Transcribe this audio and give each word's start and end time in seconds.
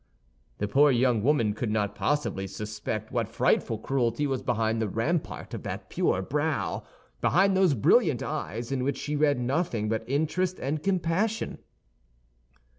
The 0.57 0.67
poor 0.67 0.89
young 0.89 1.21
woman 1.21 1.53
could 1.53 1.69
not 1.69 1.93
possibly 1.93 2.47
suspect 2.47 3.11
what 3.11 3.29
frightful 3.29 3.77
cruelty 3.77 4.25
was 4.25 4.41
behind 4.41 4.81
the 4.81 4.89
rampart 4.89 5.53
of 5.53 5.61
that 5.61 5.91
pure 5.91 6.23
brow, 6.23 6.81
behind 7.21 7.55
those 7.55 7.75
brilliant 7.75 8.23
eyes 8.23 8.71
in 8.71 8.83
which 8.83 8.97
she 8.97 9.15
read 9.15 9.39
nothing 9.39 9.89
but 9.89 10.03
interest 10.09 10.57
and 10.57 10.81
compassion. 10.81 11.59